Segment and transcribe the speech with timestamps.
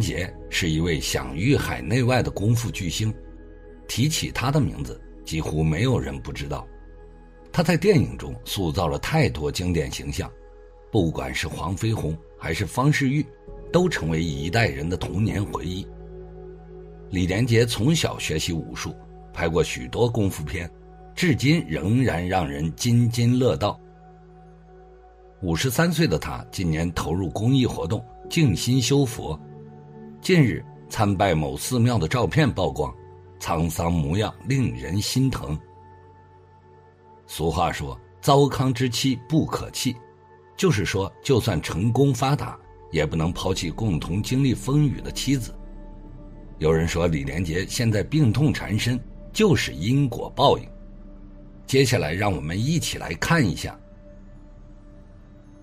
[0.00, 3.12] 杰是一位享誉海内外的功夫巨星，
[3.86, 6.66] 提起他的名字，几乎没有人不知道。
[7.52, 10.30] 他在电影中塑造了太多经典形象，
[10.90, 13.26] 不管是黄飞鸿还是方世玉，
[13.72, 15.86] 都成为一代人的童年回忆。
[17.10, 18.94] 李连杰从小学习武术，
[19.32, 20.70] 拍过许多功夫片，
[21.14, 23.78] 至今仍然让人津津乐道。
[25.42, 29.38] 五十三岁的他今年投入公益活动，静心修佛。
[30.20, 32.94] 近日参拜某寺庙的照片曝光，
[33.40, 35.58] 沧桑模样令人心疼。
[37.26, 39.96] 俗话说：“糟糠之妻不可弃”，
[40.58, 42.58] 就是说，就算成功发达，
[42.90, 45.54] 也不能抛弃共同经历风雨的妻子。
[46.58, 49.00] 有人说李连杰现在病痛缠身，
[49.32, 50.68] 就是因果报应。
[51.66, 53.78] 接下来，让我们一起来看一下。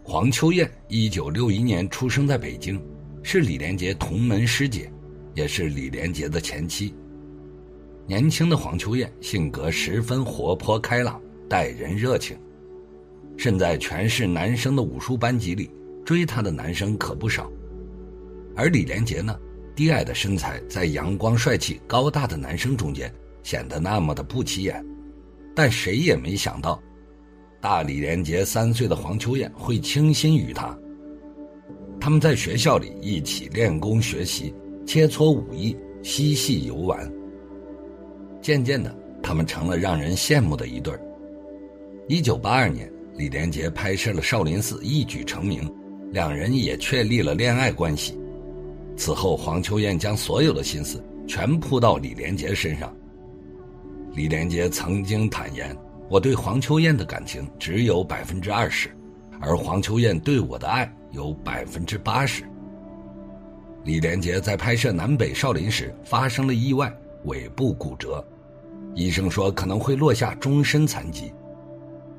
[0.04, 2.82] 黄秋燕，一九六一年出生在北京，
[3.30, 4.90] 是李连杰同门师姐，
[5.36, 6.96] 也是李连杰的前妻。
[8.06, 12.38] 年轻的黄秋燕性格十分活泼开朗，待人热情。
[13.36, 15.70] 身在全市男生的武术班级里，
[16.06, 17.52] 追她的男生可不少。
[18.56, 19.38] 而李连杰呢？
[19.76, 24.82] 低矮的身材在阳光帅气高大的男生中间显得那么的不起眼，
[25.54, 26.82] 但谁也没想到，
[27.60, 30.74] 大李连杰三岁的黄秋燕会倾心于他。
[32.08, 34.54] 他们在学校里一起练功学习，
[34.86, 36.98] 切磋武艺，嬉戏游玩。
[38.42, 41.02] 渐渐的，他们成了让人羡慕的一对儿。
[42.08, 45.70] 一九八二年，李连杰拍摄了《少林寺》，一举成名，
[46.10, 48.18] 两人也确立了恋爱关系。
[48.96, 52.96] 此后，黄秋燕将所有的心思全扑到李连杰身上。
[54.14, 55.76] 李连杰曾经坦言
[56.10, 58.90] ：“我对黄秋燕的感情只有百分之二十，
[59.40, 62.44] 而黄秋燕对我的爱有百分之八十。”
[63.84, 66.94] 李连杰在拍摄《南北少林》时发生了意外，
[67.24, 68.26] 尾部骨折，
[68.96, 71.32] 医生说可能会落下终身残疾，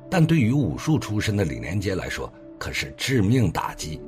[0.09, 4.01] 但对于武术出身的李连杰来说，可是致命打击。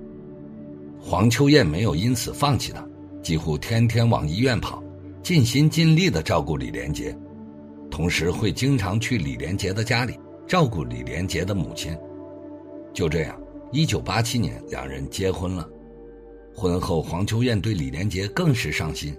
[0.99, 2.83] 黄秋燕没有因此放弃他，
[3.21, 4.83] 几乎天天往医院跑，
[5.21, 7.15] 尽心尽力地照顾李连杰，
[7.91, 11.95] 同时会经常去李连杰的家里照顾李连杰的母亲。
[12.93, 13.41] 就这样，
[13.71, 15.69] 一九八七年两人结婚了。
[16.53, 19.13] 婚后，黄秋燕对李连杰更是上心，《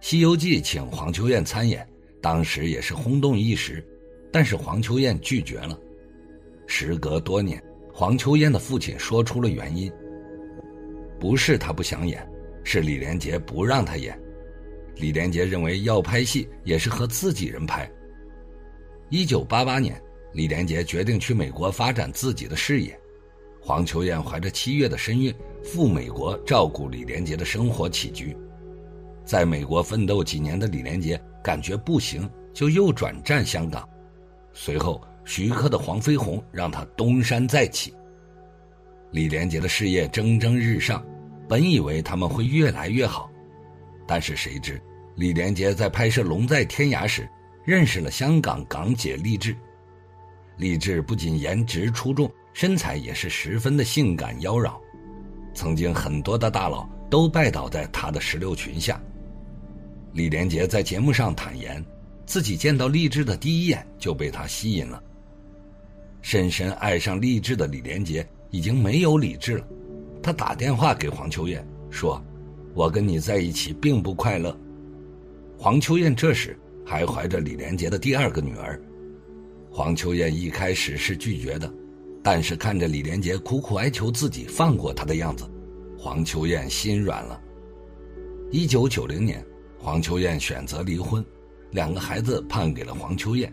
[0.00, 1.86] 西游记》请黄秋燕参演，
[2.20, 3.82] 当时也是轰动一时，
[4.30, 5.78] 但是黄秋燕拒绝了。
[6.66, 7.62] 时隔多年，
[7.92, 9.90] 黄秋燕的父亲说出了原因。
[11.18, 12.26] 不是他不想演，
[12.62, 14.18] 是李连杰不让他演。
[14.96, 17.90] 李连杰认为要拍戏也是和自己人拍。
[19.08, 20.00] 一九八八年，
[20.32, 22.98] 李连杰决定去美国发展自己的事业，
[23.60, 28.36] 黄秋燕怀着七月的身孕赴美国照顾李连杰的生活起居。
[29.24, 33.88] 在美国奋斗几年的李连杰感觉不行，就又转战香港。
[34.52, 37.94] 随后，徐克的黄飞鸿让他东山再起。
[39.12, 41.04] 李连杰的事业蒸蒸日上，
[41.48, 43.30] 本以为他们会越来越好，
[44.06, 44.80] 但是谁知，
[45.16, 47.28] 李连杰在拍摄《龙在天涯》时，
[47.64, 49.56] 认识了香港港姐励志。
[50.60, 54.74] 励志不仅颜值出众，身材也是十分的性感妖娆，
[55.54, 59.00] 曾经很多的大佬都拜倒在她的石榴裙下。
[60.12, 61.82] 李连杰在节目上坦言，
[62.26, 65.02] 自己见到励志的第一眼就被她吸引了，
[66.20, 68.24] 深深爱上励志的李连杰。
[68.52, 69.64] 已经没有理智了，
[70.20, 72.20] 他打电话给黄秋燕说
[72.74, 74.58] ：“我跟你在一起并不快乐。”
[75.56, 78.82] 黄秋燕这时还怀着李连杰的第二个女儿。
[79.70, 81.72] 黄秋燕一开始是拒绝的，
[82.22, 85.48] 但是看着李连杰苦苦哀求自己放过他的样子，
[85.96, 87.40] 黄秋燕心软了。
[88.50, 89.44] 一九九零年，
[89.78, 91.24] 黄秋燕选择离婚，
[91.70, 93.52] 两个孩子判给了黄秋燕。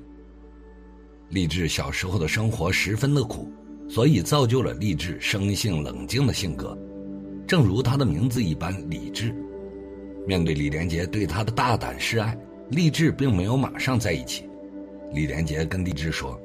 [1.29, 3.51] 励志小时候的生活十分的苦。
[3.89, 6.77] 所以造就了励志生性冷静的性格，
[7.47, 9.33] 正如他的名字一般理智。
[10.27, 12.37] 面对李连杰对他的大胆示爱，
[12.69, 14.46] 励志并没有马上在一起。
[15.11, 16.39] 李连杰跟励志说：“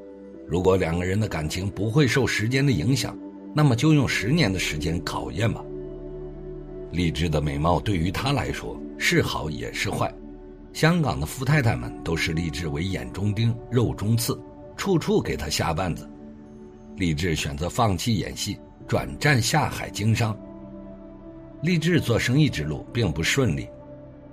[0.47, 3.19] 如果两个人的感情不会受时间的影响，
[3.55, 5.65] 那么就用十年的时间考验吧。”
[6.93, 10.13] 励志的美貌对于他来说是好也是坏，
[10.73, 14.39] 香港的富太太们都视励志为眼中钉、肉中刺，
[14.77, 16.09] 处处给他下绊子。
[16.97, 20.39] 励志选择放弃演戏，转战下海经商。
[21.63, 23.67] 励志做生意之路并不顺利，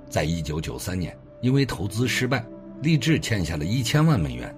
[0.10, 2.46] 在一九九三年，因为投资失败，
[2.82, 4.56] 励志欠下了一千万美元。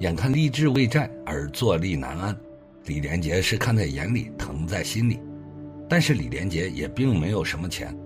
[0.00, 2.36] 眼看励志为债而坐立难安，
[2.86, 5.20] 李连杰是看在眼里，疼在心里。
[5.88, 7.96] 但是李连杰也并没有什么钱。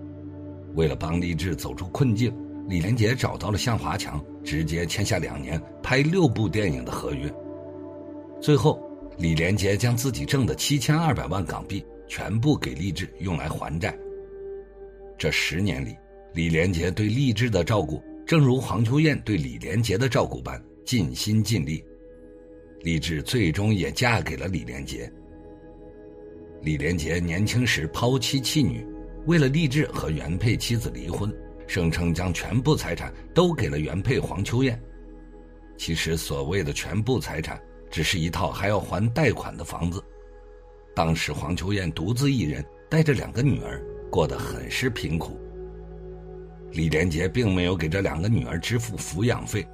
[0.75, 2.33] 为了帮励志走出困境，
[2.67, 7.31] 李连杰找到了向华强，直接签下两年拍六部电影的合约。
[8.41, 8.81] 最后，
[9.17, 13.95] 李连杰将自己挣的七千二百万港币全部给励志用来还债。
[15.17, 15.95] 这十年里，
[16.33, 21.83] 李连杰对励志的照顾，正如黄秋燕对李连杰的照顾般尽心尽力。
[22.81, 25.11] 励志最终也嫁给了李连杰。
[26.61, 28.85] 李连杰年轻时抛妻弃女，
[29.25, 31.33] 为了励志和原配妻子离婚，
[31.67, 34.81] 声称将全部财产都给了原配黄秋燕。
[35.77, 40.03] 其实所谓的全部财产，只是一套还要还贷款的房子。
[40.95, 43.83] 当时黄秋燕独自一人带着两个女儿。
[44.13, 45.39] 过得很是贫苦。
[46.73, 49.65] 李连杰并没有给这两个女儿支付抚养费，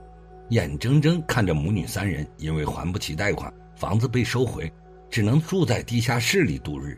[0.49, 4.71] 眼睁睁看着母女三人因为还不起贷款，房子被收回，
[5.09, 6.97] 只能住在地下室里度日。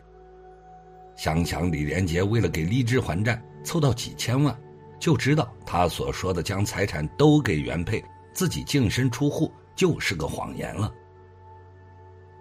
[1.16, 4.56] 想想李连杰为了给励志还债凑到几千万，
[4.98, 10.92] 就知道他所说的将财产都给原配，自己净身出户就是个谎言了。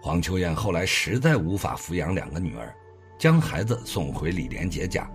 [0.01, 2.75] 黄秋燕后来实在无法抚养两个女儿。
[3.19, 5.07] 将孩子送回李连杰家，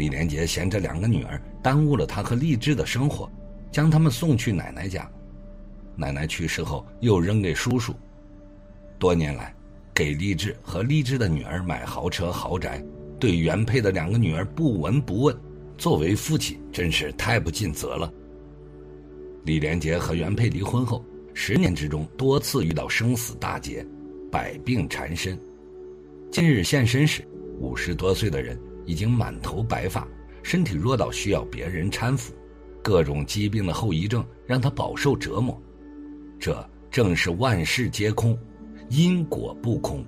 [0.00, 3.30] 李连杰嫌这两个女儿耽误了他和励志的生活，
[3.70, 5.06] 将他们送去奶奶家。
[5.94, 7.94] 奶奶去世后，又扔给叔叔。
[8.98, 9.54] 多年来，
[9.92, 12.82] 给励志和励志的女儿买豪车豪宅，
[13.18, 15.36] 对原配的两个女儿不闻不问，
[15.76, 18.10] 作为父亲真是太不尽责了。
[19.44, 21.04] 李连杰和原配离婚后，
[21.34, 23.86] 十年之中多次遇到生死大劫，
[24.32, 25.38] 百病缠身。
[26.30, 27.22] 近日现身时，
[27.58, 30.06] 五十多岁的人已经满头白发，
[30.42, 32.32] 身体弱到需要别人搀扶，
[32.82, 35.60] 各种疾病的后遗症让他饱受折磨。
[36.38, 38.36] 这正是万事皆空，
[38.88, 40.04] 因果不空。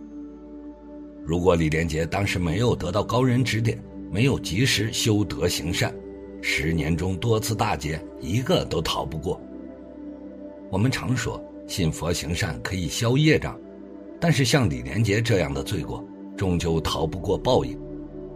[1.25, 3.79] 如果李连杰当时没有得到高人指点，
[4.11, 5.95] 没有及时修德行善，
[6.41, 9.41] 十年中多次大劫，一个都逃不过。
[10.71, 13.57] 我们常说信佛行善可以消业障，
[14.19, 16.05] 但是像李连杰这样的罪过。
[16.35, 17.79] 终究逃不过报应，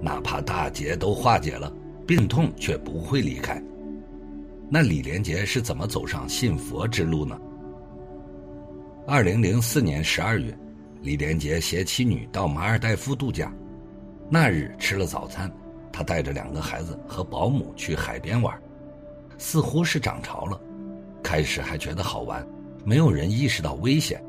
[0.01, 1.73] 哪怕大劫都化解了，
[2.07, 3.63] 病痛却不会离开。
[4.69, 7.39] 那李连杰是怎么走上信佛之路呢？
[9.07, 10.57] 二零零四年十二月，
[11.03, 13.53] 李连杰携妻女到马尔代夫度假。
[14.29, 15.51] 那日吃了早餐，
[15.93, 18.57] 他带着两个孩子和保姆去海边玩，
[19.39, 20.61] 似乎是涨潮了。
[21.23, 22.45] 开始还觉得好玩，
[22.85, 24.23] 没有人意识到危险。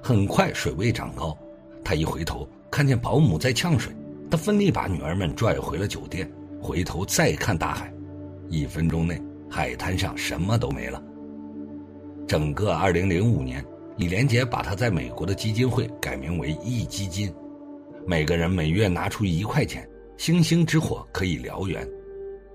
[0.00, 1.36] 很快水位涨高，
[1.84, 2.48] 他一回头。
[2.70, 3.92] 看见保姆在呛水，
[4.32, 6.26] 他奋力把女儿们拽回了酒店。
[6.58, 7.92] 回头再看大海，
[8.48, 9.20] 一分钟内
[9.50, 11.02] 海滩上什么都没了。
[12.26, 13.62] 整个2005年，
[13.98, 17.30] 李连杰把他在美国的基金会改名为义基金，
[18.06, 19.86] 每个人每月拿出一块钱，
[20.16, 21.86] 星星之火可以燎原，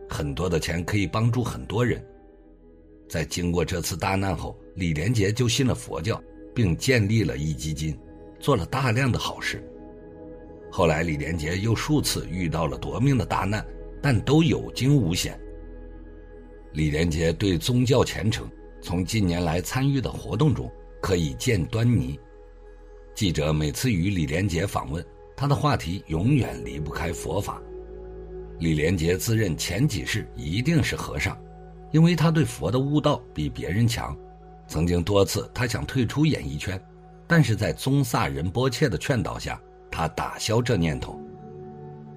[0.10, 2.04] 很多的钱可以帮助很多人。
[3.08, 6.20] 在经过这次大难后，李连杰就信了佛教，
[6.56, 7.96] 并建立了义基金，
[8.40, 9.62] 做了大量的好事。
[10.78, 13.66] 后来，李连杰又数次遇到了夺命的大难，
[14.00, 15.36] 但都有惊无险。
[16.74, 18.48] 李连杰对宗教虔诚，
[18.80, 20.72] 从近年来参与的活动中
[21.02, 22.20] 可以见端倪。
[23.16, 25.04] 记者每次与李连杰访问，
[25.36, 27.60] 他的话题永远离不开佛法。
[28.60, 31.36] 李连杰自认前几世一定是和尚，
[31.92, 34.16] 因为他对佛的悟道比别人强。
[34.68, 36.80] 曾经多次，他想退出演艺圈，
[37.26, 39.60] 但是在宗萨仁波切的劝导下。
[39.92, 41.20] 他打消这念头，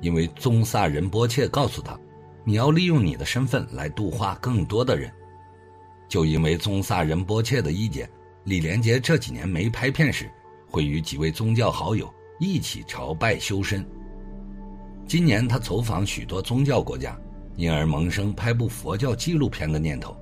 [0.00, 1.98] 因为宗萨仁波切告诉他
[2.44, 5.10] ：“你要利用你的身份来度化更多的人。”
[6.08, 8.10] 就因为宗萨仁波切的意见，
[8.44, 10.30] 李连杰这几年没拍片时，
[10.68, 13.86] 会与几位宗教好友一起朝拜修身。
[15.06, 17.18] 今年他走访许多宗教国家，
[17.56, 20.16] 因而萌生拍部佛教纪录片的念头。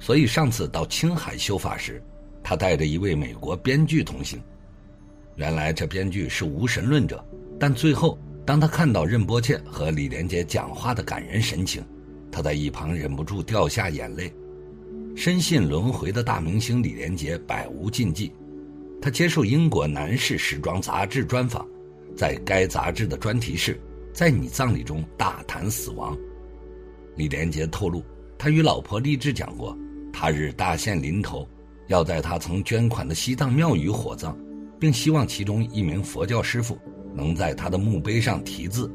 [0.00, 2.02] 所以上次到青海修法时，
[2.42, 4.42] 他带着一位美国编剧同行。
[5.36, 7.24] 原来这编剧是无神论者，
[7.58, 11.84] 但最后当他看到任波切和李连杰讲话的感人神情，
[12.30, 14.32] 他在一旁忍不住掉下眼泪。
[15.16, 18.32] 深信轮回的大明星李连杰百无禁忌，
[19.00, 21.66] 他接受英国男士时装杂志专访，
[22.16, 23.80] 在该杂志的专题是
[24.12, 26.16] “在你葬礼中大谈死亡”。
[27.16, 28.04] 李连杰透露，
[28.36, 29.76] 他与老婆励志讲过，
[30.12, 31.48] 他日大限临头，
[31.86, 34.36] 要在他曾捐款的西藏庙宇火葬。
[34.84, 36.76] 并希望其中一名佛教师傅
[37.14, 38.86] 能在他的墓碑上题字。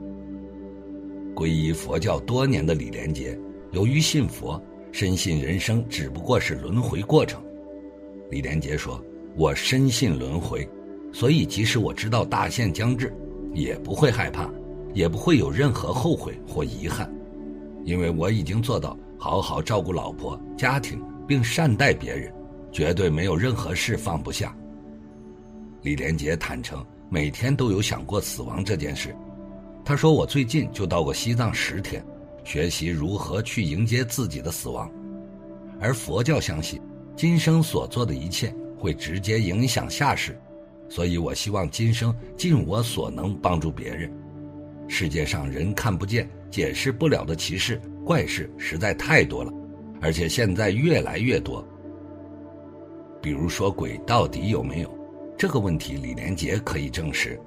[1.33, 3.35] 皈依佛教多年的李连杰，
[3.71, 7.41] 由于信佛，深信人生只不过是轮回过程。
[8.29, 9.03] 李连杰说
[9.35, 10.69] ：“我深信轮回，
[11.11, 13.11] 所以即使我知道大限将至，
[13.55, 14.47] 也不会害怕，
[14.93, 17.11] 也不会有任何后悔或遗憾，
[17.83, 22.31] 因为我已经做到好好照顾老婆、家庭，并善待别人，
[22.71, 24.55] 绝对没有任何事放不下。
[25.81, 29.15] 李连杰坦诚，每天都有想过死亡这件事。
[29.85, 32.03] 他说：“我最近就到过西藏十天，
[32.43, 34.91] 学习如何去迎接自己的死亡。”
[35.79, 36.81] 而佛教相信，
[37.15, 40.37] 今生所做的一切会直接影响下世，
[40.89, 44.11] 所以我希望今生尽我所能帮助别人。
[44.89, 49.53] 世界上人看不见、解释不了的奇事怪事实在太多了，
[50.01, 51.65] 而且现在越来越多。
[53.21, 54.98] 比如说，鬼到底有没有？
[55.39, 57.39] 这个问题，李连杰可以证实。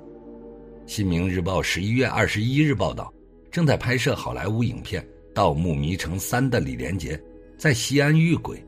[0.87, 3.13] 新民日报十一月二十一日报道，
[3.51, 5.03] 正在拍摄好莱坞影片
[5.35, 7.23] 《盗墓迷城三》的李连杰。
[7.59, 8.65] 在西安遇鬼，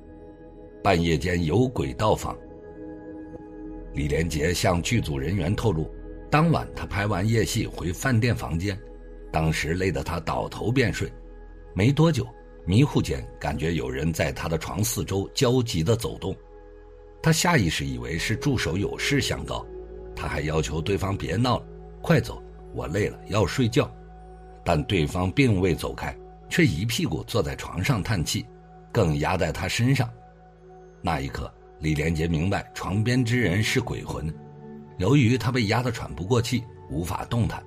[0.83, 2.37] 半夜间有鬼到访。
[3.95, 5.91] 李连杰向剧组人员透露，
[6.31, 8.79] 当晚他拍完夜戏回饭店房间，
[9.33, 11.11] 当时累得他倒头便睡，
[11.73, 12.27] 没多久，
[12.67, 16.37] 迷糊间感觉有人在他的床四周焦急地走动，
[17.25, 19.65] 他下意识以为是助手有事相告，
[20.15, 21.67] 他还要求对方别闹了，
[22.03, 22.43] 快走，
[22.75, 23.91] 我累了要睡觉，
[24.63, 26.15] 但对方并未走开，
[26.51, 28.45] 却一屁股坐在床上叹气。
[28.93, 30.07] 更压在他身上，
[31.01, 31.51] 那一刻，
[31.81, 34.31] 李连杰明白床边之人是鬼魂。
[34.99, 37.65] 由于他被压得喘不过气，无法动弹，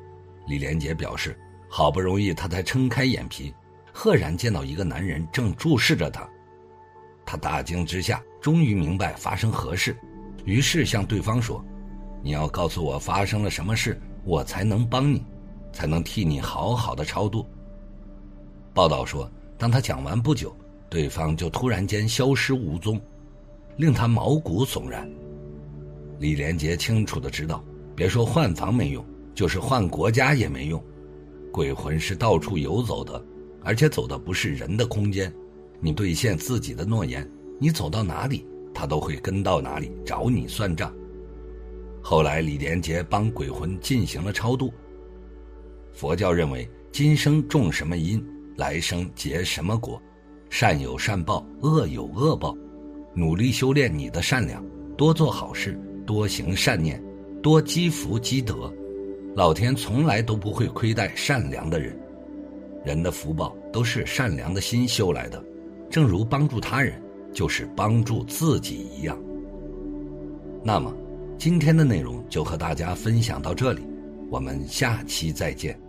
[0.47, 1.35] 李连杰表示，
[1.67, 3.51] 好不容易他才撑开眼皮，
[3.91, 6.29] 赫然见到一个男人正注视着他。
[7.25, 9.95] 他大惊之下，终于明白发生何事，
[10.45, 11.63] 于是向对方说
[12.23, 15.23] ：“你要告诉我发生了什么事，我才能帮你，
[15.71, 17.45] 才能替你好好的超度。”
[18.73, 20.55] 报道说，当他讲完不久。
[20.89, 22.97] 对方就突然间消失无踪，
[23.75, 25.05] 令他毛骨悚然。
[26.17, 27.61] 李连杰清楚的知道，
[27.93, 30.81] 别说换房没用，就是换国家也没用。
[31.51, 33.21] 鬼魂是到处游走的，
[33.65, 35.29] 而且走的不是人的空间。
[35.81, 37.29] 你兑现自己的诺言，
[37.59, 40.93] 你走到哪里，他都会跟到哪里找你算账。
[42.01, 44.71] 后来，李连杰帮鬼魂进行了超度。
[45.91, 48.23] 佛教认为，今生种什么因，
[48.55, 50.01] 来生结什么果。
[50.49, 52.55] 善有善报，恶有恶报，
[53.13, 54.63] 努力修炼你的善良，
[54.95, 57.03] 多做好事，多行善念，
[57.43, 58.73] 多积福积德，
[59.35, 61.99] 老天从来都不会亏待善良的人。
[62.85, 65.43] 人的福报都是善良的心修来的，
[65.89, 67.01] 正如帮助他人
[67.33, 69.17] 就是帮助自己一样。
[70.63, 70.93] 那么，
[71.37, 73.81] 今天的内容就和大家分享到这里，
[74.29, 75.79] 我们下期再见。